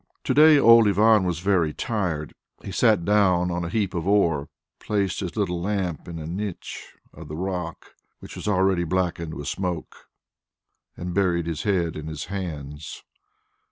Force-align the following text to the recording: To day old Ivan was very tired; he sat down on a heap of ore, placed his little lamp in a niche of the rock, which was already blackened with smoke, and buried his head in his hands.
To 0.23 0.33
day 0.33 0.57
old 0.57 0.87
Ivan 0.87 1.25
was 1.25 1.41
very 1.41 1.75
tired; 1.75 2.33
he 2.63 2.71
sat 2.71 3.05
down 3.05 3.51
on 3.51 3.63
a 3.63 3.69
heap 3.69 3.93
of 3.93 4.07
ore, 4.07 4.49
placed 4.79 5.19
his 5.19 5.35
little 5.37 5.61
lamp 5.61 6.07
in 6.07 6.17
a 6.17 6.25
niche 6.25 6.97
of 7.13 7.27
the 7.27 7.35
rock, 7.37 7.93
which 8.17 8.35
was 8.35 8.47
already 8.47 8.83
blackened 8.83 9.35
with 9.35 9.47
smoke, 9.47 10.07
and 10.97 11.13
buried 11.13 11.45
his 11.45 11.61
head 11.61 11.95
in 11.95 12.07
his 12.07 12.25
hands. 12.33 13.03